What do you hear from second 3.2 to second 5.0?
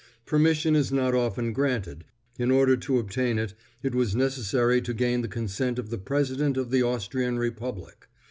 it, it was necessary to